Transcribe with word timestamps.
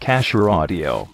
Cacher 0.00 0.48
Audio. 0.48 1.10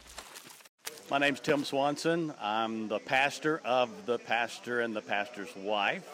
My 1.10 1.18
name's 1.18 1.40
Tim 1.40 1.64
Swanson. 1.64 2.32
I'm 2.40 2.86
the 2.86 3.00
pastor 3.00 3.60
of 3.64 3.90
the 4.06 4.16
pastor 4.20 4.80
and 4.80 4.94
the 4.94 5.02
pastor's 5.02 5.54
wife. 5.56 6.08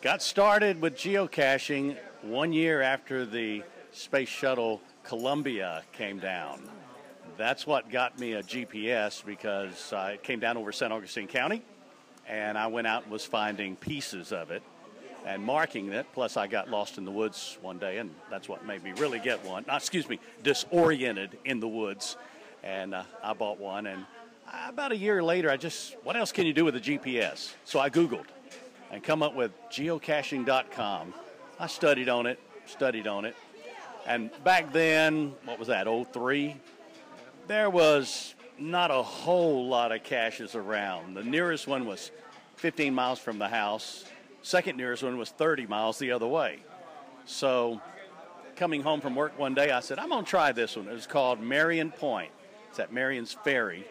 Got 0.00 0.22
started 0.22 0.80
with 0.80 0.96
geocaching 0.96 1.98
one 2.22 2.54
year 2.54 2.80
after 2.80 3.26
the 3.26 3.62
space 3.92 4.30
shuttle 4.30 4.80
Columbia 5.02 5.82
came 5.92 6.18
down. 6.18 6.62
That's 7.36 7.66
what 7.66 7.90
got 7.90 8.18
me 8.18 8.32
a 8.32 8.42
GPS 8.42 9.22
because 9.22 9.92
uh, 9.92 10.12
it 10.14 10.22
came 10.22 10.40
down 10.40 10.56
over 10.56 10.72
St. 10.72 10.90
Augustine 10.90 11.28
County, 11.28 11.62
and 12.26 12.56
I 12.56 12.68
went 12.68 12.86
out 12.86 13.02
and 13.02 13.12
was 13.12 13.26
finding 13.26 13.76
pieces 13.76 14.32
of 14.32 14.50
it 14.50 14.62
and 15.26 15.42
marking 15.42 15.92
it. 15.92 16.06
Plus, 16.12 16.36
I 16.36 16.46
got 16.46 16.70
lost 16.70 16.98
in 16.98 17.04
the 17.04 17.10
woods 17.10 17.58
one 17.62 17.78
day, 17.78 17.98
and 17.98 18.14
that's 18.30 18.48
what 18.48 18.66
made 18.66 18.82
me 18.82 18.92
really 18.92 19.18
get 19.18 19.44
one. 19.44 19.64
Uh, 19.68 19.76
excuse 19.76 20.08
me, 20.08 20.18
disoriented 20.42 21.38
in 21.44 21.60
the 21.60 21.68
woods, 21.68 22.16
and 22.62 22.94
uh, 22.94 23.02
I 23.22 23.32
bought 23.32 23.58
one. 23.58 23.86
And 23.86 24.04
about 24.66 24.92
a 24.92 24.96
year 24.96 25.22
later, 25.22 25.50
I 25.50 25.56
just, 25.56 25.96
what 26.02 26.16
else 26.16 26.32
can 26.32 26.46
you 26.46 26.52
do 26.52 26.64
with 26.64 26.76
a 26.76 26.80
GPS? 26.80 27.52
So 27.64 27.80
I 27.80 27.90
Googled 27.90 28.26
and 28.90 29.02
come 29.02 29.22
up 29.22 29.34
with 29.34 29.52
geocaching.com. 29.70 31.14
I 31.58 31.66
studied 31.66 32.08
on 32.08 32.26
it, 32.26 32.38
studied 32.66 33.06
on 33.06 33.24
it, 33.24 33.36
and 34.06 34.30
back 34.44 34.72
then, 34.72 35.34
what 35.44 35.58
was 35.58 35.68
that, 35.68 35.86
03? 35.86 36.56
There 37.46 37.70
was 37.70 38.34
not 38.58 38.90
a 38.90 39.02
whole 39.02 39.68
lot 39.68 39.92
of 39.92 40.02
caches 40.02 40.54
around. 40.54 41.14
The 41.14 41.24
nearest 41.24 41.66
one 41.66 41.86
was 41.86 42.10
15 42.56 42.94
miles 42.94 43.18
from 43.18 43.38
the 43.38 43.48
house 43.48 44.04
Second 44.42 44.76
nearest 44.76 45.02
one 45.02 45.18
was 45.18 45.30
30 45.30 45.66
miles 45.66 45.98
the 45.98 46.12
other 46.12 46.26
way. 46.26 46.60
So, 47.26 47.80
coming 48.56 48.82
home 48.82 49.00
from 49.00 49.14
work 49.14 49.38
one 49.38 49.54
day, 49.54 49.70
I 49.70 49.80
said, 49.80 49.98
I'm 49.98 50.08
going 50.08 50.24
to 50.24 50.30
try 50.30 50.52
this 50.52 50.76
one. 50.76 50.88
It 50.88 50.92
was 50.92 51.06
called 51.06 51.40
Marion 51.40 51.90
Point. 51.90 52.32
It's 52.70 52.78
at 52.78 52.92
Marion's 52.92 53.32
Ferry. 53.32 53.86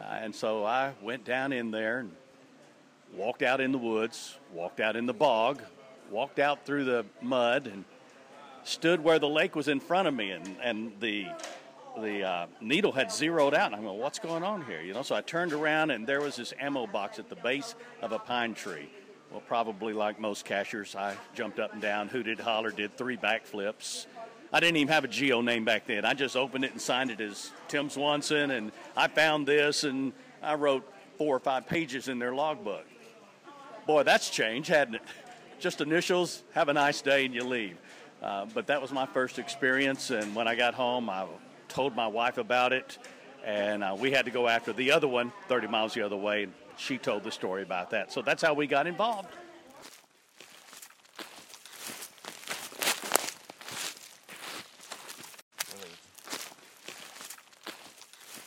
Uh, 0.00 0.04
and 0.04 0.34
so 0.34 0.64
I 0.64 0.92
went 1.02 1.24
down 1.24 1.52
in 1.52 1.70
there 1.70 1.98
and 2.00 2.12
walked 3.14 3.42
out 3.42 3.60
in 3.60 3.72
the 3.72 3.78
woods, 3.78 4.38
walked 4.52 4.80
out 4.80 4.96
in 4.96 5.04
the 5.04 5.12
bog, 5.12 5.62
walked 6.10 6.38
out 6.38 6.64
through 6.64 6.84
the 6.84 7.04
mud, 7.20 7.66
and 7.66 7.84
stood 8.64 9.04
where 9.04 9.18
the 9.18 9.28
lake 9.28 9.54
was 9.54 9.68
in 9.68 9.80
front 9.80 10.08
of 10.08 10.14
me. 10.14 10.30
And, 10.30 10.56
and 10.62 10.92
the 11.00 11.26
the 12.00 12.22
uh, 12.22 12.46
needle 12.60 12.92
had 12.92 13.10
zeroed 13.12 13.54
out. 13.54 13.66
And 13.66 13.74
I'm 13.74 13.82
going, 13.82 13.98
what's 13.98 14.18
going 14.18 14.42
on 14.42 14.64
here? 14.64 14.80
You 14.80 14.94
know, 14.94 15.02
so 15.02 15.14
I 15.14 15.20
turned 15.20 15.52
around 15.52 15.90
and 15.90 16.06
there 16.06 16.20
was 16.20 16.36
this 16.36 16.54
ammo 16.60 16.86
box 16.86 17.18
at 17.18 17.28
the 17.28 17.36
base 17.36 17.74
of 18.00 18.12
a 18.12 18.18
pine 18.18 18.54
tree. 18.54 18.88
Well, 19.30 19.42
probably 19.46 19.92
like 19.92 20.18
most 20.18 20.44
cachers, 20.44 20.96
I 20.96 21.16
jumped 21.34 21.60
up 21.60 21.72
and 21.72 21.80
down, 21.80 22.08
hooted, 22.08 22.40
hollered, 22.40 22.74
did 22.74 22.96
three 22.96 23.16
backflips. 23.16 24.06
I 24.52 24.58
didn't 24.58 24.78
even 24.78 24.92
have 24.92 25.04
a 25.04 25.08
geo 25.08 25.40
name 25.40 25.64
back 25.64 25.86
then. 25.86 26.04
I 26.04 26.14
just 26.14 26.36
opened 26.36 26.64
it 26.64 26.72
and 26.72 26.80
signed 26.80 27.12
it 27.12 27.20
as 27.20 27.52
Tim 27.68 27.88
Swanson, 27.88 28.50
and 28.50 28.72
I 28.96 29.06
found 29.06 29.46
this, 29.46 29.84
and 29.84 30.12
I 30.42 30.54
wrote 30.54 30.84
four 31.16 31.36
or 31.36 31.38
five 31.38 31.68
pages 31.68 32.08
in 32.08 32.18
their 32.18 32.34
logbook. 32.34 32.84
Boy, 33.86 34.02
that's 34.02 34.30
changed, 34.30 34.68
hadn't 34.68 34.96
it? 34.96 35.02
Just 35.60 35.80
initials, 35.82 36.42
have 36.52 36.68
a 36.68 36.72
nice 36.72 37.02
day, 37.02 37.26
and 37.26 37.34
you 37.34 37.44
leave. 37.44 37.76
Uh, 38.22 38.46
but 38.54 38.66
that 38.66 38.80
was 38.80 38.90
my 38.90 39.06
first 39.06 39.38
experience, 39.38 40.10
and 40.10 40.34
when 40.34 40.48
I 40.48 40.54
got 40.54 40.74
home, 40.74 41.08
I 41.08 41.26
told 41.68 41.94
my 41.94 42.06
wife 42.06 42.38
about 42.38 42.72
it, 42.72 42.98
and 43.44 43.84
uh, 43.84 43.94
we 43.96 44.10
had 44.10 44.24
to 44.24 44.30
go 44.30 44.48
after 44.48 44.72
the 44.72 44.90
other 44.90 45.06
one 45.06 45.32
30 45.48 45.68
miles 45.68 45.94
the 45.94 46.02
other 46.02 46.16
way 46.16 46.48
she 46.80 46.96
told 46.96 47.22
the 47.22 47.30
story 47.30 47.62
about 47.62 47.90
that. 47.90 48.10
So 48.10 48.22
that's 48.22 48.42
how 48.42 48.54
we 48.54 48.66
got 48.66 48.86
involved. 48.86 49.28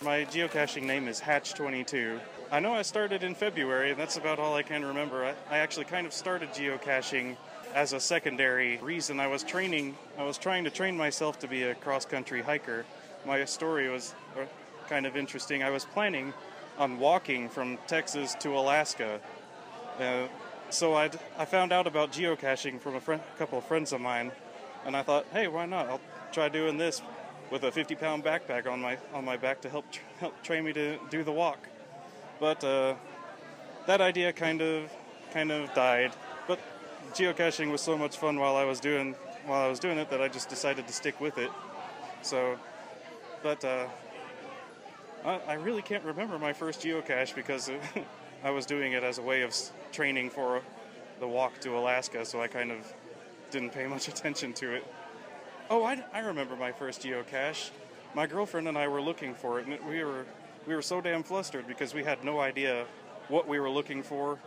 My 0.03 0.25
geocaching 0.25 0.83
name 0.83 1.07
is 1.07 1.21
Hatch22. 1.21 2.19
I 2.51 2.59
know 2.59 2.73
I 2.73 2.81
started 2.81 3.23
in 3.23 3.33
February, 3.35 3.91
and 3.91 3.99
that's 3.99 4.17
about 4.17 4.37
all 4.37 4.53
I 4.53 4.61
can 4.61 4.83
remember. 4.83 5.23
I, 5.23 5.33
I, 5.49 5.59
actually 5.59 5.85
kind 5.85 6.05
of 6.05 6.11
started 6.11 6.49
geocaching 6.49 7.37
as 7.73 7.93
a 7.93 7.99
secondary 7.99 8.77
reason. 8.79 9.19
I 9.21 9.27
was 9.27 9.43
training, 9.43 9.95
I 10.17 10.23
was 10.23 10.37
trying 10.37 10.65
to 10.65 10.69
train 10.69 10.97
myself 10.97 11.39
to 11.39 11.47
be 11.47 11.63
a 11.63 11.75
cross 11.75 12.05
country 12.05 12.41
hiker. 12.41 12.85
My 13.25 13.45
story 13.45 13.89
was 13.89 14.13
uh, 14.37 14.45
kind 14.89 15.05
of 15.05 15.15
interesting. 15.15 15.63
I 15.63 15.69
was 15.69 15.85
planning 15.85 16.33
on 16.77 16.99
walking 16.99 17.49
from 17.49 17.77
Texas 17.87 18.35
to 18.39 18.57
Alaska. 18.57 19.19
Uh, 19.99 20.27
so 20.69 20.95
i 20.95 21.09
I 21.37 21.45
found 21.45 21.71
out 21.71 21.87
about 21.87 22.11
geocaching 22.11 22.79
from 22.79 22.95
a 22.95 23.01
friend, 23.01 23.21
couple 23.37 23.57
of 23.57 23.65
friends 23.65 23.93
of 23.93 24.01
mine, 24.01 24.31
and 24.85 24.95
I 24.95 25.03
thought, 25.03 25.25
hey, 25.31 25.47
why 25.47 25.65
not? 25.65 25.87
I'll 25.87 26.01
try 26.31 26.49
doing 26.49 26.77
this 26.77 27.01
with 27.51 27.63
a 27.63 27.71
50 27.71 27.95
pound 27.95 28.23
backpack 28.23 28.67
on 28.67 28.81
my 28.81 28.97
on 29.13 29.23
my 29.23 29.37
back 29.37 29.61
to 29.61 29.69
help 29.69 29.91
tra- 29.91 30.03
help 30.19 30.41
train 30.43 30.65
me 30.65 30.73
to 30.73 30.97
do 31.09 31.23
the 31.23 31.31
walk. 31.31 31.67
But 32.39 32.63
uh, 32.63 32.95
that 33.85 34.01
idea 34.01 34.33
kind 34.33 34.61
of 34.61 34.91
kind 35.31 35.51
of 35.51 35.73
died. 35.73 36.13
But 36.47 36.59
geocaching 37.13 37.71
was 37.71 37.81
so 37.81 37.97
much 37.97 38.17
fun 38.17 38.39
while 38.39 38.55
I 38.55 38.65
was 38.65 38.79
doing 38.79 39.15
while 39.45 39.61
I 39.61 39.67
was 39.67 39.79
doing 39.79 39.97
it 39.97 40.09
that 40.09 40.21
I 40.21 40.27
just 40.27 40.49
decided 40.49 40.87
to 40.87 40.93
stick 40.93 41.19
with 41.19 41.37
it. 41.37 41.51
So, 42.21 42.57
but 43.43 43.63
uh, 43.63 43.87
I, 45.25 45.53
really 45.53 45.81
can't 45.81 46.03
remember 46.03 46.37
my 46.37 46.51
first 46.51 46.81
geocache 46.81 47.33
because 47.33 47.71
I 48.43 48.49
was 48.49 48.65
doing 48.65 48.91
it 48.91 49.03
as 49.03 49.17
a 49.17 49.21
way 49.21 49.41
of 49.43 49.55
training 49.91 50.29
for 50.29 50.61
the 51.19 51.27
walk 51.27 51.59
to 51.61 51.77
Alaska, 51.77 52.25
so 52.25 52.41
I 52.41 52.47
kind 52.47 52.71
of 52.71 52.93
didn't 53.49 53.71
pay 53.71 53.87
much 53.87 54.07
attention 54.09 54.53
to 54.53 54.73
it. 54.73 54.85
Oh, 55.69 55.83
I, 55.83 56.03
I 56.13 56.19
remember 56.19 56.55
my 56.55 56.71
first 56.71 57.01
geocache. 57.01 57.71
My 58.13 58.27
girlfriend 58.27 58.67
and 58.67 58.77
I 58.77 58.87
were 58.87 59.01
looking 59.01 59.33
for 59.33 59.59
it, 59.59 59.67
and 59.67 59.79
we 59.87 60.03
were 60.03 60.25
we 60.67 60.75
were 60.75 60.81
so 60.81 61.01
damn 61.01 61.23
flustered 61.23 61.67
because 61.67 61.93
we 61.93 62.03
had 62.03 62.23
no 62.23 62.39
idea 62.39 62.85
what 63.27 63.47
we 63.47 63.59
were 63.59 63.69
looking 63.69 64.03
for. 64.03 64.39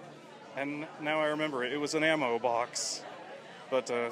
And 0.56 0.86
now 1.00 1.20
I 1.20 1.26
remember 1.26 1.64
it. 1.64 1.72
It 1.72 1.78
was 1.78 1.94
an 1.94 2.04
ammo 2.04 2.38
box. 2.38 3.02
But 3.70 3.90
uh, 3.90 4.10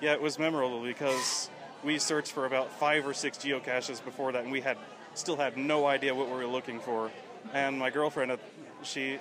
yeah, 0.00 0.12
it 0.12 0.22
was 0.22 0.38
memorable 0.38 0.82
because 0.82 1.50
we 1.84 1.98
searched 1.98 2.32
for 2.32 2.46
about 2.46 2.70
five 2.78 3.06
or 3.06 3.12
six 3.12 3.38
geocaches 3.38 4.02
before 4.02 4.32
that, 4.32 4.44
and 4.44 4.52
we 4.52 4.60
had 4.60 4.78
still 5.14 5.36
had 5.36 5.56
no 5.56 5.86
idea 5.86 6.14
what 6.14 6.28
we 6.28 6.34
were 6.34 6.46
looking 6.46 6.80
for. 6.80 7.10
And 7.52 7.78
my 7.78 7.90
girlfriend, 7.90 8.32
uh, 8.32 8.36
she, 8.82 9.18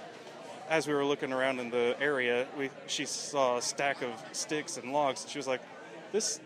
as 0.70 0.88
we 0.88 0.94
were 0.94 1.06
looking 1.06 1.34
around 1.34 1.60
in 1.60 1.70
the 1.70 1.96
area, 2.00 2.48
we 2.58 2.70
she 2.88 3.06
saw 3.06 3.58
a 3.58 3.62
stack 3.62 4.02
of 4.02 4.12
sticks 4.32 4.78
and 4.78 4.94
logs. 4.94 5.26
She 5.28 5.38
was 5.38 5.48
like, 5.48 5.62
"This, 6.12 6.40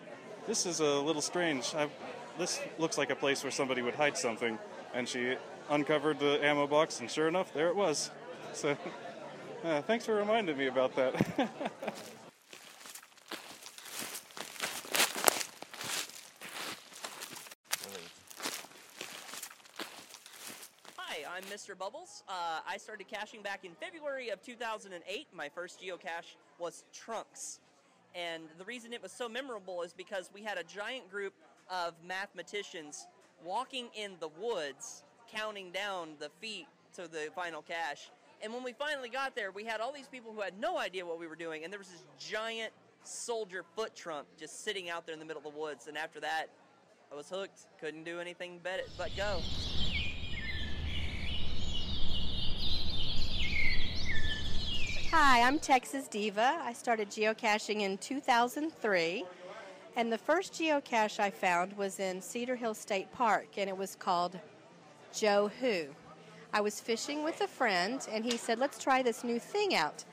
this 0.48 0.66
is 0.66 0.80
a 0.80 1.00
little 1.00 1.22
strange. 1.22 1.74
I've, 1.76 1.92
this 2.38 2.60
looks 2.78 2.98
like 2.98 3.10
a 3.10 3.16
place 3.16 3.44
where 3.44 3.52
somebody 3.52 3.82
would 3.82 3.96
hide 3.96 4.18
something." 4.18 4.58
And 4.94 5.08
she 5.08 5.36
uncovered 5.70 6.20
the 6.20 6.44
ammo 6.44 6.68
box, 6.68 7.02
and 7.02 7.12
sure 7.12 7.28
enough, 7.28 7.54
there 7.54 7.68
it 7.68 7.76
was. 7.76 8.12
So, 8.54 8.78
uh, 9.64 9.82
thanks 9.82 10.06
for 10.06 10.16
reminding 10.16 10.58
me 10.58 10.68
about 10.68 10.96
that. 10.96 11.50
I'm 21.36 21.44
Mr. 21.66 21.78
Bubbles. 21.78 22.24
Uh, 22.28 22.60
I 22.68 22.78
started 22.78 23.08
caching 23.08 23.42
back 23.42 23.66
in 23.66 23.72
February 23.80 24.30
of 24.30 24.42
2008. 24.44 25.28
My 25.34 25.50
first 25.50 25.82
geocache 25.82 26.36
was 26.60 26.84
Trunks. 26.94 27.60
And 28.14 28.44
the 28.58 28.66
reason 28.66 28.94
it 28.94 29.02
was 29.02 29.12
so 29.12 29.28
memorable 29.28 29.82
is 29.82 29.94
because 29.94 30.30
we 30.34 30.44
had 30.44 30.58
a 30.58 30.64
giant 30.64 31.10
group 31.10 31.34
of 31.70 31.94
mathematicians 32.06 33.08
walking 33.44 33.88
in 33.96 34.12
the 34.20 34.28
woods, 34.40 35.04
counting 35.32 35.72
down 35.72 36.10
the 36.20 36.30
feet 36.40 36.68
to 36.96 37.08
the 37.08 37.30
final 37.36 37.62
cache. 37.62 38.12
And 38.44 38.54
when 38.54 38.64
we 38.64 38.74
finally 38.74 39.10
got 39.10 39.36
there, 39.36 39.52
we 39.52 39.64
had 39.64 39.82
all 39.82 39.92
these 39.92 40.08
people 40.08 40.34
who 40.34 40.42
had 40.42 40.60
no 40.60 40.78
idea 40.78 41.06
what 41.06 41.20
we 41.20 41.26
were 41.26 41.36
doing, 41.36 41.64
and 41.64 41.74
there 41.74 41.80
was 41.80 41.90
this 41.90 42.04
giant 42.20 42.74
soldier 43.04 43.64
foot 43.76 43.96
trunk 43.96 44.28
just 44.38 44.64
sitting 44.64 44.90
out 44.90 45.06
there 45.06 45.14
in 45.14 45.20
the 45.20 45.26
middle 45.26 45.44
of 45.46 45.52
the 45.52 45.60
woods. 45.60 45.88
And 45.88 45.98
after 45.98 46.20
that, 46.20 46.48
I 47.12 47.16
was 47.16 47.30
hooked. 47.30 47.62
Couldn't 47.80 48.04
do 48.04 48.20
anything 48.20 48.60
but, 48.64 48.82
but 48.98 49.10
go. 49.18 49.40
Hi, 55.18 55.44
I'm 55.44 55.60
Texas 55.60 56.10
Diva. 56.10 56.60
I 56.62 56.74
started 56.74 57.10
geocaching 57.10 57.80
in 57.80 57.98
2003. 58.00 59.24
And 59.96 60.12
the 60.12 60.18
first 60.18 60.52
geocache 60.56 61.22
I 61.22 61.30
found 61.30 61.72
was 61.78 62.02
in 62.02 62.22
Cedar 62.22 62.58
Hill 62.58 62.74
State 62.74 63.10
Park, 63.14 63.48
and 63.56 63.70
it 63.70 63.78
was 63.78 63.96
called 63.96 64.38
Joe 65.14 65.50
Who. 65.62 65.86
I 66.52 66.60
was 66.60 66.82
fishing 66.82 67.24
with 67.24 67.40
a 67.40 67.48
friend, 67.48 68.06
and 68.12 68.26
he 68.26 68.36
said, 68.36 68.60
Let's 68.60 68.78
try 68.78 69.02
this 69.02 69.24
new 69.24 69.40
thing 69.40 69.74
out. 69.74 70.04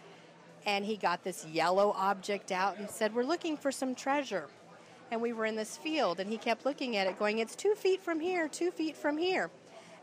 And 0.66 0.84
he 0.84 0.96
got 0.96 1.24
this 1.24 1.44
yellow 1.46 1.90
object 1.96 2.52
out 2.52 2.78
and 2.78 2.88
said, 2.88 3.12
We're 3.12 3.24
looking 3.24 3.56
for 3.56 3.72
some 3.72 3.96
treasure. 3.96 4.46
And 5.10 5.20
we 5.20 5.32
were 5.32 5.46
in 5.46 5.56
this 5.56 5.76
field, 5.76 6.20
and 6.20 6.30
he 6.30 6.38
kept 6.38 6.64
looking 6.64 6.96
at 6.96 7.08
it, 7.08 7.18
going, 7.18 7.40
It's 7.40 7.56
two 7.56 7.74
feet 7.74 8.00
from 8.00 8.20
here, 8.20 8.46
two 8.46 8.70
feet 8.70 8.96
from 8.96 9.18
here. 9.18 9.50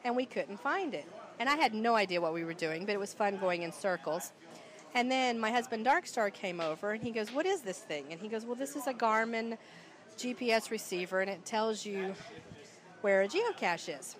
And 0.03 0.13
we 0.13 0.25
couldn't 0.25 0.59
find 0.59 0.93
it. 0.93 1.07
And 1.39 1.47
I 1.47 1.55
had 1.55 1.73
no 1.73 1.95
idea 1.95 2.19
what 2.19 2.33
we 2.33 2.43
were 2.43 2.53
doing, 2.53 2.85
but 2.85 2.91
it 2.91 2.99
was 2.99 3.13
fun 3.13 3.37
going 3.37 3.61
in 3.61 3.71
circles. 3.71 4.33
And 4.95 5.09
then 5.12 5.39
my 5.39 5.51
husband 5.51 5.86
Darkstar 5.86 6.33
came 6.33 6.59
over 6.59 6.91
and 6.91 7.03
he 7.03 7.12
goes, 7.12 7.31
What 7.31 7.45
is 7.45 7.62
this 7.62 7.80
thing? 7.80 8.06
And 8.12 8.19
he 8.19 8.27
goes, 8.27 8.45
Well, 8.45 8.56
this 8.56 8.75
is 8.75 8.88
a 8.88 8.94
Garmin 8.94 9.57
GPS 10.18 10.71
receiver 10.71 11.21
and 11.21 11.30
it 11.30 11.45
tells 11.45 11.86
you 11.86 12.13
where 13.01 13.21
a 13.21 13.27
geocache 13.27 14.00
is. 14.00 14.15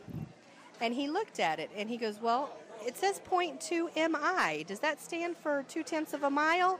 And 0.81 0.94
he 0.94 1.10
looked 1.10 1.39
at 1.39 1.60
it 1.60 1.69
and 1.75 1.89
he 1.89 1.98
goes, 1.98 2.21
Well, 2.21 2.56
it 2.86 2.95
says 2.98 3.19
0.2 3.30 3.95
MI. 3.95 4.63
Does 4.63 4.80
that 4.80 5.01
stand 5.01 5.36
for 5.38 5.63
two 5.68 5.83
tenths 5.83 6.13
of 6.13 6.24
a 6.24 6.30
mile? 6.30 6.80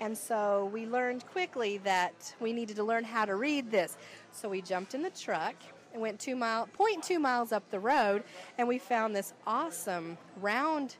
And 0.00 0.16
so 0.16 0.70
we 0.72 0.86
learned 0.86 1.26
quickly 1.26 1.78
that 1.78 2.34
we 2.40 2.52
needed 2.52 2.76
to 2.76 2.84
learn 2.84 3.04
how 3.04 3.24
to 3.24 3.34
read 3.34 3.70
this. 3.70 3.96
So 4.32 4.48
we 4.48 4.60
jumped 4.60 4.94
in 4.94 5.02
the 5.02 5.10
truck 5.10 5.54
and 5.92 6.02
went 6.02 6.20
two 6.20 6.36
mile, 6.36 6.68
0.2 6.78 7.18
miles 7.18 7.52
up 7.52 7.68
the 7.70 7.80
road, 7.80 8.22
and 8.58 8.68
we 8.68 8.78
found 8.78 9.16
this 9.16 9.32
awesome 9.46 10.18
round 10.40 10.96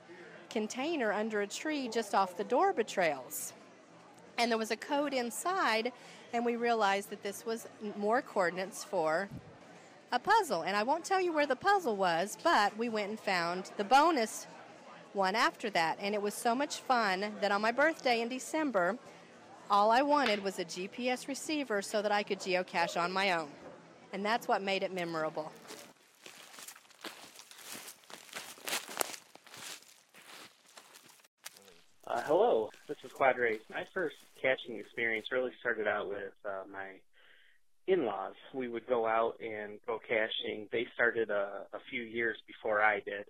container 0.56 1.12
under 1.12 1.42
a 1.42 1.46
tree 1.46 1.86
just 1.86 2.14
off 2.14 2.34
the 2.38 2.44
Dorba 2.44 2.82
trails. 2.86 3.52
And 4.38 4.50
there 4.50 4.56
was 4.56 4.70
a 4.70 4.76
code 4.76 5.12
inside, 5.12 5.92
and 6.32 6.46
we 6.46 6.56
realized 6.56 7.10
that 7.10 7.22
this 7.22 7.44
was 7.44 7.68
more 7.98 8.22
coordinates 8.22 8.82
for 8.82 9.28
a 10.12 10.18
puzzle. 10.18 10.62
And 10.62 10.74
I 10.74 10.82
won't 10.82 11.04
tell 11.04 11.20
you 11.20 11.30
where 11.30 11.44
the 11.44 11.56
puzzle 11.56 11.94
was, 11.94 12.38
but 12.42 12.74
we 12.78 12.88
went 12.88 13.10
and 13.10 13.20
found 13.20 13.70
the 13.76 13.84
bonus 13.84 14.46
one 15.12 15.34
after 15.34 15.68
that. 15.68 15.98
And 16.00 16.14
it 16.14 16.22
was 16.22 16.32
so 16.32 16.54
much 16.54 16.76
fun 16.78 17.34
that 17.42 17.52
on 17.52 17.60
my 17.60 17.70
birthday 17.70 18.22
in 18.22 18.30
December, 18.30 18.96
all 19.68 19.90
I 19.90 20.00
wanted 20.00 20.42
was 20.42 20.58
a 20.58 20.64
GPS 20.64 21.28
receiver 21.28 21.82
so 21.82 22.00
that 22.00 22.12
I 22.12 22.22
could 22.22 22.40
geocache 22.40 22.98
on 22.98 23.12
my 23.12 23.32
own. 23.32 23.50
And 24.14 24.24
that's 24.24 24.48
what 24.48 24.62
made 24.62 24.82
it 24.82 24.90
memorable. 24.90 25.52
Uh, 32.08 32.22
hello, 32.22 32.70
this 32.86 32.96
is 33.02 33.10
Quadrate. 33.10 33.62
My 33.68 33.82
first 33.92 34.14
caching 34.40 34.78
experience 34.78 35.26
really 35.32 35.50
started 35.58 35.88
out 35.88 36.08
with 36.08 36.38
uh, 36.44 36.62
my 36.72 37.02
in-laws. 37.88 38.34
We 38.54 38.68
would 38.68 38.86
go 38.86 39.08
out 39.08 39.34
and 39.40 39.80
go 39.88 39.98
caching. 39.98 40.68
They 40.70 40.86
started 40.94 41.30
a, 41.30 41.66
a 41.72 41.80
few 41.90 42.02
years 42.02 42.36
before 42.46 42.80
I 42.80 43.00
did, 43.00 43.24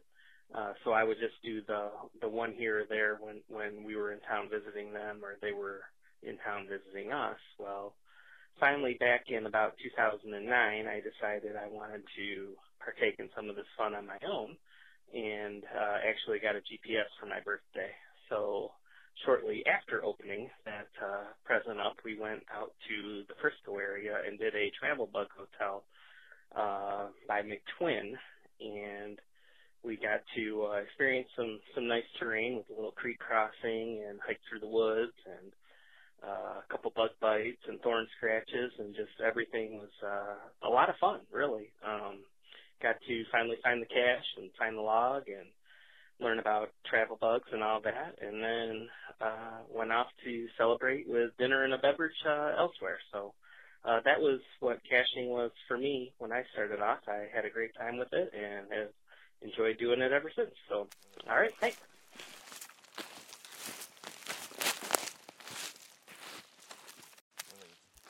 uh, 0.54 0.74
so 0.84 0.92
I 0.92 1.04
would 1.04 1.16
just 1.18 1.40
do 1.42 1.62
the 1.66 1.88
the 2.20 2.28
one 2.28 2.52
here 2.52 2.80
or 2.80 2.84
there 2.86 3.16
when 3.18 3.40
when 3.48 3.82
we 3.82 3.96
were 3.96 4.12
in 4.12 4.20
town 4.20 4.50
visiting 4.50 4.92
them 4.92 5.20
or 5.22 5.36
they 5.40 5.52
were 5.52 5.80
in 6.22 6.36
town 6.44 6.68
visiting 6.68 7.12
us. 7.12 7.40
Well, 7.58 7.94
finally 8.60 8.98
back 9.00 9.30
in 9.30 9.46
about 9.46 9.78
2009, 9.82 10.86
I 10.86 11.00
decided 11.00 11.56
I 11.56 11.68
wanted 11.72 12.02
to 12.16 12.48
partake 12.78 13.20
in 13.20 13.30
some 13.34 13.48
of 13.48 13.56
this 13.56 13.72
fun 13.78 13.94
on 13.94 14.06
my 14.06 14.18
own, 14.28 14.54
and 15.14 15.64
uh, 15.64 15.96
actually 16.06 16.40
got 16.40 16.56
a 16.56 16.60
GPS 16.60 17.08
for 17.18 17.24
my 17.24 17.40
birthday. 17.40 17.88
So 18.28 18.72
shortly 19.24 19.64
after 19.66 20.04
opening 20.04 20.50
that 20.64 20.88
uh, 21.02 21.32
present 21.44 21.80
up, 21.80 21.96
we 22.04 22.18
went 22.18 22.42
out 22.54 22.72
to 22.88 23.22
the 23.28 23.34
Frisco 23.40 23.78
area 23.78 24.16
and 24.26 24.38
did 24.38 24.54
a 24.54 24.70
travel 24.78 25.08
bug 25.12 25.28
hotel 25.36 25.84
uh, 26.54 27.08
by 27.28 27.42
McTwin, 27.42 28.12
and 28.60 29.18
we 29.84 29.96
got 29.96 30.20
to 30.36 30.68
uh, 30.72 30.76
experience 30.82 31.28
some 31.36 31.60
some 31.74 31.86
nice 31.86 32.08
terrain 32.18 32.56
with 32.56 32.66
a 32.70 32.74
little 32.74 32.92
creek 32.92 33.18
crossing 33.18 34.04
and 34.08 34.18
hike 34.26 34.40
through 34.48 34.60
the 34.60 34.68
woods 34.68 35.14
and 35.26 35.52
uh, 36.24 36.60
a 36.60 36.64
couple 36.70 36.92
bug 36.96 37.10
bites 37.20 37.62
and 37.68 37.80
thorn 37.80 38.06
scratches 38.16 38.72
and 38.78 38.94
just 38.94 39.12
everything 39.24 39.78
was 39.78 39.94
uh, 40.02 40.66
a 40.66 40.70
lot 40.70 40.88
of 40.88 40.96
fun, 40.96 41.20
really. 41.32 41.70
Um, 41.86 42.24
got 42.82 42.96
to 43.06 43.24
finally 43.32 43.56
find 43.62 43.80
the 43.80 43.86
cache 43.86 44.30
and 44.36 44.50
find 44.58 44.76
the 44.76 44.82
log 44.82 45.28
and 45.28 45.46
learn 46.20 46.38
about 46.38 46.70
travel 46.84 47.18
bugs 47.20 47.48
and 47.52 47.62
all 47.62 47.80
that, 47.80 48.16
and 48.20 48.42
then 48.42 48.88
uh, 49.20 49.58
went 49.72 49.92
off 49.92 50.06
to 50.24 50.46
celebrate 50.56 51.08
with 51.08 51.36
dinner 51.38 51.64
and 51.64 51.74
a 51.74 51.78
beverage 51.78 52.16
uh, 52.26 52.52
elsewhere. 52.58 52.98
So 53.12 53.34
uh, 53.84 54.00
that 54.04 54.20
was 54.20 54.40
what 54.60 54.80
caching 54.88 55.28
was 55.28 55.50
for 55.68 55.76
me 55.78 56.12
when 56.18 56.32
I 56.32 56.44
started 56.52 56.80
off. 56.80 57.00
I 57.08 57.26
had 57.34 57.44
a 57.44 57.50
great 57.50 57.74
time 57.76 57.98
with 57.98 58.12
it 58.12 58.32
and 58.34 58.66
have 58.72 58.88
enjoyed 59.42 59.78
doing 59.78 60.00
it 60.00 60.12
ever 60.12 60.30
since. 60.34 60.50
So, 60.68 60.88
all 61.28 61.36
right, 61.36 61.52
thanks. 61.60 61.78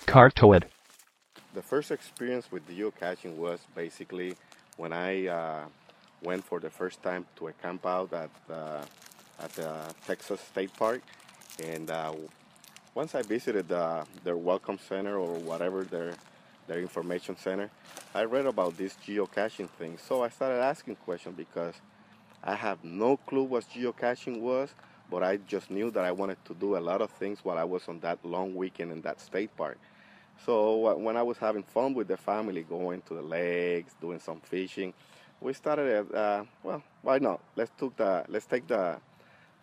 Cartoid. 0.07 0.65
The 1.55 1.63
first 1.63 1.91
experience 1.91 2.51
with 2.53 2.69
geocaching 2.69 3.37
was 3.37 3.61
basically 3.75 4.37
when 4.77 4.93
I 4.93 5.27
uh, 5.27 5.65
went 6.23 6.45
for 6.45 6.61
the 6.61 6.71
first 6.71 7.03
time 7.03 7.27
to 7.37 7.49
a 7.49 7.53
camp 7.53 7.87
out 7.87 8.13
at 8.13 8.31
uh, 8.51 8.83
at 9.39 9.51
the 9.53 9.73
Texas 10.07 10.41
State 10.41 10.73
Park, 10.77 11.03
and 11.63 11.91
uh, 11.91 12.13
once 12.95 13.15
I 13.15 13.23
visited 13.23 13.71
uh, 13.71 14.05
their 14.25 14.37
welcome 14.37 14.79
center 14.79 15.19
or 15.19 15.35
whatever 15.39 15.85
their 15.85 16.15
their 16.67 16.81
information 16.81 17.37
center, 17.37 17.71
I 18.15 18.25
read 18.25 18.47
about 18.47 18.77
this 18.77 18.97
geocaching 19.07 19.69
thing. 19.71 19.99
So 19.99 20.23
I 20.23 20.29
started 20.31 20.63
asking 20.63 20.97
questions 20.97 21.37
because 21.37 21.75
I 22.43 22.55
have 22.55 22.83
no 22.83 23.17
clue 23.17 23.45
what 23.45 23.65
geocaching 23.71 24.41
was, 24.41 24.75
but 25.11 25.23
I 25.23 25.37
just 25.37 25.71
knew 25.71 25.91
that 25.91 26.05
I 26.05 26.13
wanted 26.13 26.45
to 26.47 26.55
do 26.55 26.77
a 26.77 26.81
lot 26.81 27.03
of 27.03 27.11
things 27.11 27.41
while 27.45 27.59
I 27.59 27.65
was 27.65 27.87
on 27.89 28.01
that 28.01 28.25
long 28.25 28.55
weekend 28.55 28.91
in 28.93 29.03
that 29.03 29.21
state 29.21 29.55
park. 29.57 29.79
So 30.45 30.97
when 30.97 31.17
I 31.17 31.23
was 31.23 31.39
having 31.39 31.63
fun 31.63 31.95
with 31.95 32.09
the 32.09 32.17
family, 32.17 32.63
going 32.63 33.03
to 33.03 33.15
the 33.15 33.23
lakes, 33.23 33.95
doing 34.01 34.21
some 34.21 34.41
fishing, 34.41 34.93
we 35.41 35.53
started. 35.53 36.13
Uh, 36.15 36.45
well, 36.63 36.83
why 37.03 37.19
not? 37.19 37.41
Let's 37.55 37.71
took 37.77 37.97
the 37.97 38.25
let's 38.29 38.47
take 38.47 38.67
the 38.67 38.99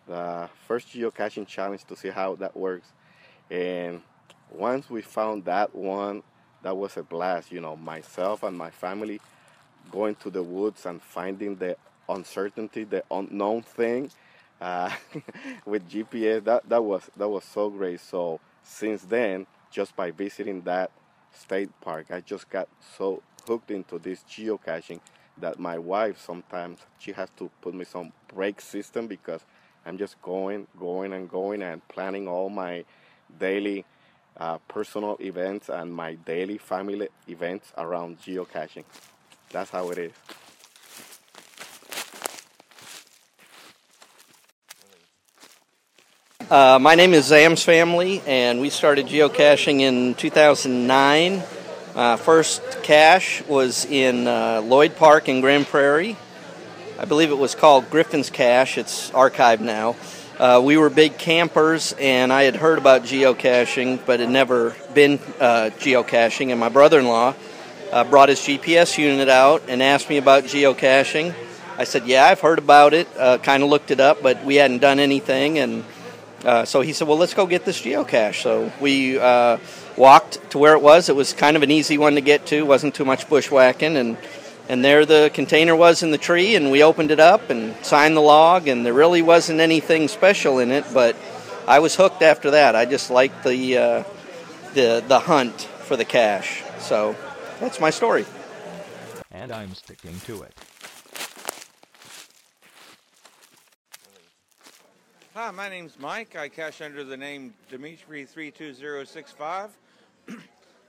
the 0.06 0.48
first 0.66 0.88
geocaching 0.88 1.46
challenge 1.46 1.84
to 1.84 1.96
see 1.96 2.08
how 2.08 2.34
that 2.36 2.56
works. 2.56 2.88
And 3.50 4.02
once 4.50 4.88
we 4.90 5.02
found 5.02 5.44
that 5.46 5.74
one, 5.74 6.22
that 6.62 6.76
was 6.76 6.96
a 6.96 7.02
blast. 7.02 7.52
You 7.52 7.60
know, 7.60 7.76
myself 7.76 8.42
and 8.42 8.56
my 8.56 8.70
family 8.70 9.20
going 9.90 10.14
to 10.16 10.30
the 10.30 10.42
woods 10.42 10.86
and 10.86 11.02
finding 11.02 11.56
the 11.56 11.76
uncertainty, 12.08 12.84
the 12.84 13.02
unknown 13.10 13.62
thing 13.62 14.10
uh, 14.60 14.90
with 15.66 15.88
GPS. 15.88 16.44
That 16.44 16.68
that 16.68 16.82
was 16.82 17.10
that 17.16 17.28
was 17.28 17.44
so 17.44 17.70
great. 17.70 18.00
So 18.00 18.40
since 18.62 19.02
then, 19.02 19.46
just 19.70 19.96
by 19.96 20.10
visiting 20.10 20.62
that 20.62 20.90
state 21.32 21.70
park, 21.80 22.06
I 22.10 22.20
just 22.20 22.48
got 22.48 22.68
so 22.96 23.22
hooked 23.46 23.70
into 23.70 23.98
this 23.98 24.24
geocaching 24.30 25.00
that 25.38 25.58
my 25.58 25.78
wife 25.78 26.20
sometimes 26.20 26.78
she 26.98 27.12
has 27.12 27.28
to 27.36 27.50
put 27.60 27.74
me 27.74 27.84
some 27.84 28.12
brake 28.32 28.60
system 28.60 29.06
because 29.06 29.40
I'm 29.86 29.98
just 29.98 30.20
going, 30.22 30.66
going 30.78 31.12
and 31.12 31.28
going 31.28 31.62
and 31.62 31.86
planning 31.88 32.26
all 32.28 32.48
my 32.48 32.84
daily 33.38 33.84
uh, 34.36 34.58
personal 34.68 35.16
events 35.20 35.68
and 35.68 35.92
my 35.92 36.14
daily 36.14 36.58
family 36.58 37.08
events 37.28 37.72
around 37.76 38.20
geocaching. 38.20 38.84
That's 39.50 39.70
how 39.70 39.90
it 39.90 39.98
is. 39.98 40.12
Uh, 46.50 46.78
my 46.78 46.94
name 46.94 47.14
is 47.14 47.26
Zam's 47.26 47.62
family, 47.62 48.22
and 48.26 48.60
we 48.60 48.68
started 48.70 49.06
geocaching 49.06 49.80
in 49.80 50.14
2009. 50.14 51.42
Uh, 51.94 52.16
first 52.16 52.60
cache 52.82 53.44
was 53.46 53.84
in 53.84 54.26
uh, 54.26 54.60
Lloyd 54.64 54.96
Park 54.96 55.28
in 55.28 55.40
Grand 55.40 55.64
Prairie. 55.64 56.16
I 56.98 57.04
believe 57.04 57.30
it 57.30 57.38
was 57.38 57.54
called 57.54 57.88
Griffin's 57.88 58.30
Cache. 58.30 58.78
It's 58.78 59.10
archived 59.10 59.60
now. 59.60 59.94
Uh, 60.36 60.60
we 60.64 60.76
were 60.76 60.90
big 60.90 61.18
campers, 61.18 61.94
and 62.00 62.32
I 62.32 62.42
had 62.42 62.56
heard 62.56 62.78
about 62.78 63.04
geocaching, 63.04 64.04
but 64.04 64.18
had 64.18 64.28
never 64.28 64.74
been 64.92 65.20
uh, 65.38 65.70
geocaching. 65.78 66.50
And 66.50 66.58
my 66.58 66.68
brother 66.68 66.98
in 66.98 67.06
law 67.06 67.32
uh, 67.92 68.02
brought 68.02 68.28
his 68.28 68.40
GPS 68.40 68.98
unit 68.98 69.28
out 69.28 69.62
and 69.68 69.80
asked 69.80 70.08
me 70.08 70.16
about 70.16 70.42
geocaching. 70.44 71.32
I 71.78 71.84
said, 71.84 72.08
Yeah, 72.08 72.24
I've 72.24 72.40
heard 72.40 72.58
about 72.58 72.92
it, 72.92 73.06
uh, 73.16 73.38
kind 73.38 73.62
of 73.62 73.68
looked 73.68 73.92
it 73.92 74.00
up, 74.00 74.20
but 74.20 74.44
we 74.44 74.56
hadn't 74.56 74.78
done 74.78 74.98
anything. 74.98 75.60
And 75.60 75.84
so 76.64 76.80
he 76.80 76.92
said, 76.92 77.08
Well, 77.08 77.18
let's 77.18 77.34
go 77.34 77.46
get 77.46 77.64
this 77.64 77.80
geocache. 77.80 78.42
So 78.42 78.72
we 78.80 79.18
walked 79.96 80.50
to 80.50 80.58
where 80.58 80.74
it 80.74 80.82
was. 80.82 81.08
It 81.08 81.16
was 81.16 81.32
kind 81.32 81.56
of 81.56 81.62
an 81.62 81.70
easy 81.70 81.98
one 81.98 82.14
to 82.14 82.20
get 82.20 82.46
to, 82.46 82.64
wasn't 82.64 82.94
too 82.94 83.04
much 83.04 83.28
bushwhacking, 83.28 83.96
and 83.96 84.16
and 84.68 84.84
there 84.84 85.04
the 85.04 85.30
container 85.34 85.76
was 85.76 86.02
in 86.02 86.10
the 86.10 86.18
tree, 86.18 86.54
and 86.54 86.70
we 86.70 86.82
opened 86.82 87.10
it 87.10 87.20
up 87.20 87.50
and 87.50 87.74
signed 87.84 88.16
the 88.16 88.22
log, 88.22 88.66
and 88.66 88.84
there 88.84 88.94
really 88.94 89.22
wasn't 89.22 89.60
anything 89.60 90.08
special 90.08 90.58
in 90.58 90.70
it, 90.70 90.84
but 90.94 91.16
I 91.66 91.80
was 91.80 91.96
hooked 91.96 92.22
after 92.22 92.52
that. 92.52 92.74
I 92.74 92.84
just 92.86 93.10
liked 93.10 93.44
the 93.44 93.78
uh, 93.78 94.04
the 94.74 95.04
the 95.06 95.20
hunt 95.20 95.60
for 95.60 95.96
the 95.96 96.04
cache. 96.04 96.62
So 96.78 97.14
that's 97.60 97.80
my 97.80 97.90
story. 97.90 98.24
And 99.30 99.52
I'm 99.52 99.74
sticking 99.74 100.20
to 100.26 100.42
it. 100.42 100.54
Hi, 105.36 105.50
my 105.50 105.68
name's 105.68 105.98
Mike. 105.98 106.36
I 106.36 106.48
cache 106.48 106.80
under 106.80 107.02
the 107.02 107.16
name 107.16 107.54
Dimitri32065. 107.68 109.70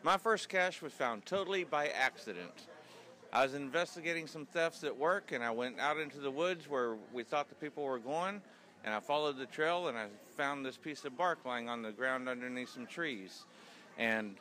My 0.04 0.18
first 0.18 0.50
cache 0.50 0.84
was 0.84 0.94
found 0.94 1.26
totally 1.26 1.64
by 1.64 1.88
accident. 1.88 2.68
I 3.34 3.42
was 3.42 3.56
investigating 3.56 4.28
some 4.28 4.46
thefts 4.46 4.84
at 4.84 4.96
work 4.96 5.32
and 5.32 5.44
I 5.44 5.50
went 5.50 5.80
out 5.80 5.98
into 5.98 6.20
the 6.20 6.30
woods 6.30 6.70
where 6.70 6.94
we 7.12 7.24
thought 7.24 7.50
the 7.50 7.56
people 7.56 7.86
were 7.86 7.98
going 7.98 8.40
and 8.84 8.94
I 8.94 9.00
followed 9.00 9.40
the 9.40 9.48
trail 9.48 9.88
and 9.88 9.98
I 9.98 10.10
found 10.38 10.64
this 10.64 10.78
piece 10.78 11.04
of 11.06 11.18
bark 11.18 11.40
lying 11.44 11.68
on 11.68 11.82
the 11.82 11.92
ground 11.92 12.30
underneath 12.30 12.70
some 12.70 12.86
trees. 12.86 13.46
And 13.98 14.36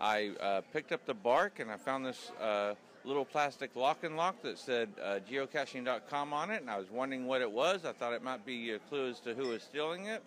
I 0.00 0.30
uh, 0.40 0.62
picked 0.72 0.90
up 0.90 1.04
the 1.04 1.12
bark 1.12 1.60
and 1.60 1.70
I 1.70 1.76
found 1.76 2.06
this 2.06 2.32
uh, 2.40 2.76
little 3.04 3.24
plastic 3.24 3.76
lock 3.76 4.02
and 4.02 4.16
lock 4.16 4.42
that 4.42 4.58
said 4.58 4.88
uh, 5.02 5.18
geocaching.com 5.30 6.32
on 6.32 6.50
it, 6.50 6.62
and 6.62 6.70
I 6.70 6.78
was 6.78 6.90
wondering 6.90 7.26
what 7.26 7.42
it 7.42 7.50
was. 7.50 7.84
I 7.84 7.92
thought 7.92 8.12
it 8.12 8.22
might 8.22 8.46
be 8.46 8.70
a 8.70 8.78
clue 8.78 9.10
as 9.10 9.20
to 9.20 9.34
who 9.34 9.48
was 9.48 9.62
stealing 9.62 10.06
it. 10.06 10.22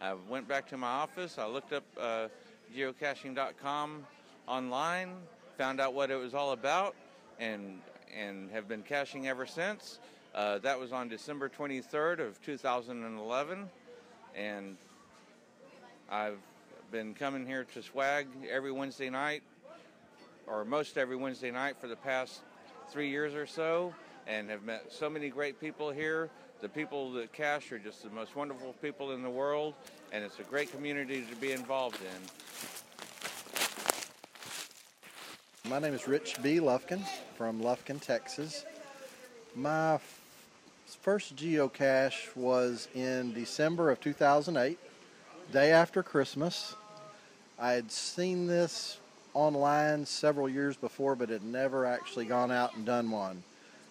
I 0.00 0.14
went 0.28 0.48
back 0.48 0.68
to 0.68 0.76
my 0.76 0.88
office. 0.88 1.38
I 1.38 1.46
looked 1.46 1.72
up 1.72 1.84
uh, 2.00 2.28
geocaching.com 2.76 4.06
online, 4.46 5.14
found 5.56 5.80
out 5.80 5.94
what 5.94 6.10
it 6.10 6.16
was 6.16 6.34
all 6.34 6.52
about, 6.52 6.94
and 7.38 7.80
and 8.16 8.50
have 8.50 8.68
been 8.68 8.82
caching 8.82 9.28
ever 9.28 9.46
since. 9.46 9.98
Uh, 10.34 10.58
that 10.58 10.78
was 10.78 10.92
on 10.92 11.08
December 11.08 11.48
23rd 11.48 12.20
of 12.20 12.40
2011, 12.42 13.68
and 14.34 14.76
I've 16.10 16.38
been 16.90 17.14
coming 17.14 17.46
here 17.46 17.66
to 17.74 17.82
Swag 17.82 18.26
every 18.50 18.72
Wednesday 18.72 19.10
night, 19.10 19.42
or 20.50 20.64
most 20.64 20.98
every 20.98 21.16
Wednesday 21.16 21.50
night 21.50 21.76
for 21.80 21.88
the 21.88 21.96
past 21.96 22.40
three 22.90 23.10
years 23.10 23.34
or 23.34 23.46
so, 23.46 23.94
and 24.26 24.50
have 24.50 24.62
met 24.62 24.92
so 24.92 25.08
many 25.08 25.28
great 25.28 25.60
people 25.60 25.90
here. 25.90 26.30
The 26.60 26.68
people 26.68 27.12
that 27.12 27.32
cache 27.32 27.70
are 27.70 27.78
just 27.78 28.02
the 28.02 28.10
most 28.10 28.34
wonderful 28.34 28.74
people 28.82 29.12
in 29.12 29.22
the 29.22 29.30
world, 29.30 29.74
and 30.12 30.24
it's 30.24 30.38
a 30.40 30.44
great 30.44 30.72
community 30.72 31.22
to 31.28 31.36
be 31.36 31.52
involved 31.52 32.00
in. 32.02 32.08
My 35.70 35.78
name 35.78 35.94
is 35.94 36.08
Rich 36.08 36.42
B. 36.42 36.60
Lufkin 36.60 37.02
from 37.36 37.60
Lufkin, 37.60 38.00
Texas. 38.00 38.64
My 39.54 40.00
first 41.02 41.36
geocache 41.36 42.34
was 42.34 42.88
in 42.94 43.32
December 43.34 43.90
of 43.90 44.00
2008, 44.00 44.78
day 45.52 45.72
after 45.72 46.02
Christmas. 46.02 46.74
I 47.58 47.72
had 47.72 47.92
seen 47.92 48.46
this 48.46 48.98
online 49.38 50.04
several 50.04 50.48
years 50.48 50.76
before, 50.76 51.14
but 51.14 51.28
had 51.28 51.44
never 51.44 51.86
actually 51.86 52.24
gone 52.24 52.50
out 52.50 52.74
and 52.74 52.84
done 52.84 53.10
one. 53.10 53.42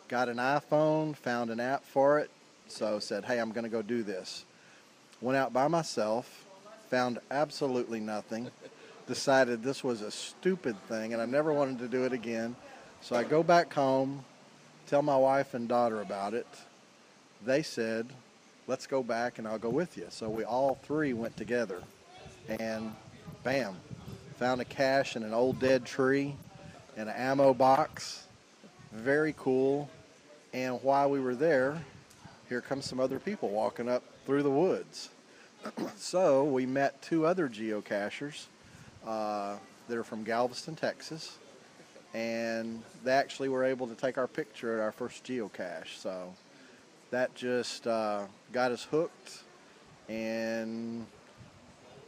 Got 0.07 0.29
an 0.29 0.37
iPhone, 0.37 1.15
found 1.15 1.49
an 1.49 1.59
app 1.59 1.85
for 1.85 2.19
it, 2.19 2.29
so 2.67 2.99
said, 2.99 3.25
hey, 3.25 3.39
I'm 3.39 3.51
going 3.51 3.63
to 3.63 3.69
go 3.69 3.81
do 3.81 4.03
this. 4.03 4.45
Went 5.21 5.37
out 5.37 5.53
by 5.53 5.67
myself, 5.67 6.45
found 6.89 7.19
absolutely 7.31 7.99
nothing 7.99 8.51
decided 9.07 9.63
this 9.63 9.83
was 9.83 10.01
a 10.01 10.11
stupid 10.11 10.75
thing 10.87 11.13
and 11.13 11.21
I 11.21 11.25
never 11.25 11.51
wanted 11.51 11.79
to 11.79 11.87
do 11.87 12.03
it 12.03 12.13
again. 12.13 12.55
So 13.01 13.15
I 13.15 13.23
go 13.23 13.41
back 13.41 13.73
home, 13.73 14.23
tell 14.85 15.01
my 15.01 15.15
wife 15.15 15.53
and 15.53 15.67
daughter 15.67 16.01
about 16.01 16.33
it. 16.33 16.47
They 17.45 17.63
said, 17.63 18.07
let's 18.67 18.85
go 18.85 19.01
back 19.01 19.39
and 19.39 19.47
I'll 19.47 19.57
go 19.57 19.69
with 19.69 19.97
you. 19.97 20.07
So 20.09 20.29
we 20.29 20.43
all 20.43 20.75
three 20.83 21.13
went 21.13 21.37
together 21.37 21.81
and 22.59 22.93
bam, 23.43 23.77
found 24.37 24.61
a 24.61 24.65
cache 24.65 25.15
in 25.15 25.23
an 25.23 25.33
old 25.33 25.59
dead 25.59 25.83
tree 25.83 26.35
and 26.95 27.09
an 27.09 27.15
ammo 27.15 27.53
box. 27.53 28.27
Very 28.91 29.33
cool. 29.37 29.89
And 30.53 30.81
while 30.83 31.09
we 31.09 31.19
were 31.19 31.35
there, 31.35 31.81
here 32.47 32.61
comes 32.61 32.85
some 32.85 32.99
other 32.99 33.19
people 33.19 33.49
walking 33.49 33.89
up 33.89 34.03
through 34.25 34.43
the 34.43 34.51
woods. 34.51 35.09
so 35.97 36.43
we 36.43 36.67
met 36.67 37.01
two 37.01 37.25
other 37.25 37.49
geocachers 37.49 38.45
uh, 39.05 39.55
that 39.87 39.97
are 39.97 40.03
from 40.03 40.23
Galveston, 40.23 40.75
Texas, 40.75 41.37
and 42.13 42.83
they 43.03 43.11
actually 43.11 43.49
were 43.49 43.63
able 43.63 43.87
to 43.87 43.95
take 43.95 44.19
our 44.19 44.27
picture 44.27 44.77
at 44.77 44.83
our 44.83 44.91
first 44.91 45.23
geocache. 45.23 45.97
So 45.97 46.33
that 47.09 47.33
just 47.33 47.87
uh, 47.87 48.25
got 48.51 48.71
us 48.71 48.83
hooked, 48.83 49.43
and 50.07 51.07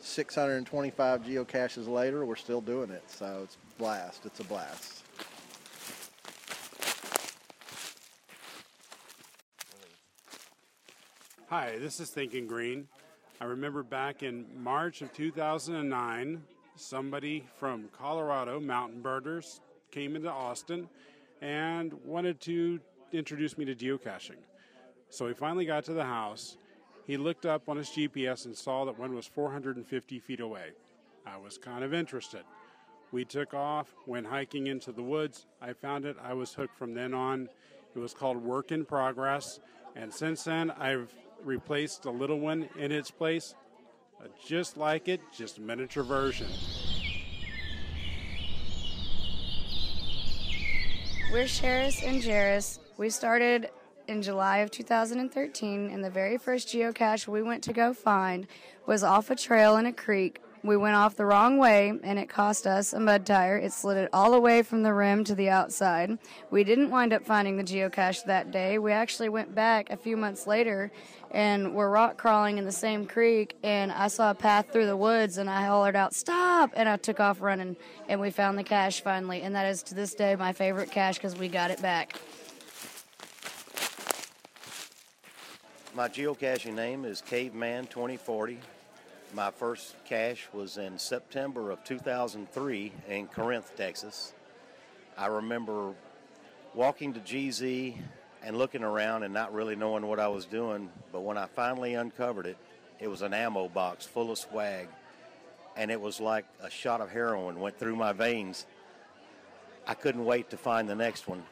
625 0.01 1.23
geocaches 1.23 1.87
later, 1.87 2.25
we're 2.25 2.35
still 2.35 2.61
doing 2.61 2.89
it. 2.89 3.03
So 3.07 3.41
it's 3.43 3.57
blast. 3.77 4.25
It's 4.25 4.39
a 4.39 4.43
blast. 4.43 5.03
Hi, 11.49 11.77
this 11.79 11.99
is 11.99 12.11
Thinking 12.11 12.45
Green. 12.45 12.87
I 13.41 13.45
remember 13.45 13.81
back 13.81 14.21
in 14.21 14.45
March 14.55 15.01
of 15.01 15.11
2009, 15.13 16.43
somebody 16.75 17.47
from 17.55 17.89
Colorado, 17.97 18.59
Mountain 18.59 19.01
Birders, 19.01 19.61
came 19.91 20.15
into 20.15 20.29
Austin 20.29 20.87
and 21.41 21.93
wanted 22.05 22.39
to 22.41 22.79
introduce 23.11 23.57
me 23.57 23.65
to 23.65 23.73
geocaching. 23.73 24.37
So 25.09 25.25
we 25.25 25.33
finally 25.33 25.65
got 25.65 25.85
to 25.85 25.93
the 25.93 26.03
house. 26.03 26.57
He 27.09 27.17
looked 27.17 27.47
up 27.47 27.67
on 27.67 27.77
his 27.77 27.89
GPS 27.89 28.45
and 28.45 28.55
saw 28.55 28.85
that 28.85 28.99
one 28.99 29.15
was 29.15 29.25
450 29.25 30.19
feet 30.19 30.39
away. 30.39 30.73
I 31.25 31.37
was 31.37 31.57
kind 31.57 31.83
of 31.83 31.91
interested. 31.91 32.43
We 33.11 33.25
took 33.25 33.55
off, 33.55 33.87
went 34.05 34.27
hiking 34.27 34.67
into 34.67 34.91
the 34.91 35.01
woods. 35.01 35.47
I 35.59 35.73
found 35.73 36.05
it. 36.05 36.17
I 36.21 36.33
was 36.33 36.53
hooked 36.53 36.77
from 36.77 36.93
then 36.93 37.15
on. 37.15 37.49
It 37.95 37.97
was 37.97 38.13
called 38.13 38.37
Work 38.37 38.71
in 38.71 38.85
Progress. 38.85 39.59
And 39.95 40.13
since 40.13 40.43
then, 40.43 40.69
I've 40.69 41.11
replaced 41.43 42.05
a 42.05 42.11
little 42.11 42.39
one 42.39 42.69
in 42.77 42.91
its 42.91 43.09
place 43.09 43.55
uh, 44.23 44.27
just 44.45 44.77
like 44.77 45.07
it, 45.07 45.19
just 45.35 45.57
a 45.57 45.61
miniature 45.61 46.03
version. 46.03 46.45
We're 51.31 51.45
Sheris 51.45 52.03
and 52.05 52.23
Jairus. 52.23 52.77
We 52.97 53.09
started 53.09 53.71
in 54.09 54.21
July 54.21 54.57
of 54.57 54.71
2013, 54.71 55.89
and 55.89 56.03
the 56.03 56.09
very 56.09 56.37
first 56.37 56.67
geocache 56.67 57.27
we 57.27 57.41
went 57.41 57.63
to 57.63 57.73
go 57.73 57.93
find 57.93 58.47
was 58.85 59.03
off 59.03 59.29
a 59.29 59.35
trail 59.35 59.77
in 59.77 59.85
a 59.85 59.93
creek 59.93 60.41
we 60.63 60.75
went 60.75 60.95
off 60.95 61.15
the 61.15 61.25
wrong 61.25 61.57
way 61.57 61.93
and 62.03 62.19
it 62.19 62.27
cost 62.27 62.67
us 62.67 62.91
a 62.91 62.99
mud 62.99 63.25
tire. 63.25 63.57
It 63.57 63.71
slid 63.71 63.97
it 63.97 64.09
all 64.11 64.31
the 64.31 64.39
way 64.39 64.61
from 64.61 64.83
the 64.83 64.93
rim 64.93 65.23
to 65.25 65.35
the 65.35 65.49
outside. 65.49 66.17
We 66.51 66.63
didn't 66.63 66.89
wind 66.89 67.13
up 67.13 67.25
finding 67.25 67.57
the 67.57 67.63
geocache 67.63 68.25
that 68.25 68.51
day. 68.51 68.77
We 68.77 68.91
actually 68.91 69.29
went 69.29 69.55
back 69.55 69.89
a 69.89 69.97
few 69.97 70.17
months 70.17 70.47
later 70.47 70.91
and 71.31 71.73
were 71.73 71.89
rock 71.89 72.17
crawling 72.17 72.57
in 72.57 72.65
the 72.65 72.71
same 72.71 73.05
creek 73.05 73.55
and 73.63 73.91
I 73.91 74.07
saw 74.07 74.31
a 74.31 74.35
path 74.35 74.71
through 74.71 74.87
the 74.87 74.97
woods 74.97 75.37
and 75.37 75.49
I 75.49 75.65
hollered 75.65 75.95
out, 75.95 76.13
Stop! 76.13 76.71
And 76.75 76.89
I 76.89 76.97
took 76.97 77.19
off 77.19 77.41
running 77.41 77.77
and 78.09 78.19
we 78.19 78.29
found 78.29 78.57
the 78.57 78.63
cache 78.63 79.01
finally. 79.01 79.41
And 79.41 79.55
that 79.55 79.65
is 79.65 79.81
to 79.83 79.95
this 79.95 80.13
day 80.13 80.35
my 80.35 80.51
favorite 80.51 80.91
cache 80.91 81.15
because 81.15 81.37
we 81.37 81.47
got 81.47 81.71
it 81.71 81.81
back. 81.81 82.19
My 85.99 86.07
geocaching 86.07 86.75
name 86.75 87.03
is 87.03 87.19
Caveman 87.19 87.87
2040. 87.87 88.57
My 89.33 89.51
first 89.51 89.97
cache 90.05 90.47
was 90.53 90.77
in 90.77 90.97
September 90.97 91.71
of 91.71 91.83
2003 91.83 92.93
in 93.09 93.27
Corinth, 93.27 93.73
Texas. 93.75 94.31
I 95.17 95.25
remember 95.27 95.93
walking 96.73 97.11
to 97.15 97.19
GZ 97.19 97.97
and 98.41 98.57
looking 98.57 98.81
around 98.81 99.23
and 99.23 99.33
not 99.33 99.53
really 99.53 99.75
knowing 99.75 100.07
what 100.07 100.21
I 100.21 100.29
was 100.29 100.45
doing, 100.45 100.89
but 101.11 101.23
when 101.23 101.37
I 101.37 101.47
finally 101.47 101.95
uncovered 101.95 102.45
it, 102.45 102.55
it 103.01 103.09
was 103.09 103.21
an 103.21 103.33
ammo 103.33 103.67
box 103.67 104.05
full 104.05 104.31
of 104.31 104.37
swag, 104.37 104.87
and 105.75 105.91
it 105.91 105.99
was 105.99 106.21
like 106.21 106.45
a 106.61 106.69
shot 106.69 107.01
of 107.01 107.09
heroin 107.09 107.59
went 107.59 107.77
through 107.77 107.97
my 107.97 108.13
veins. 108.13 108.65
I 109.85 109.95
couldn't 109.95 110.23
wait 110.23 110.49
to 110.51 110.55
find 110.55 110.87
the 110.87 110.95
next 110.95 111.27
one. 111.27 111.43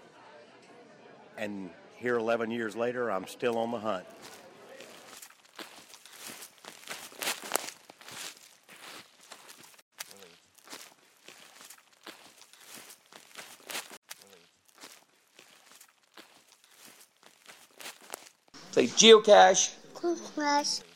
And 1.37 1.69
here 1.97 2.17
11 2.17 2.51
years 2.51 2.75
later, 2.75 3.11
I'm 3.11 3.27
still 3.27 3.57
on 3.57 3.71
the 3.71 3.79
hunt. 3.79 4.05
Geocache. 18.97 19.69
Geocache. 19.93 20.86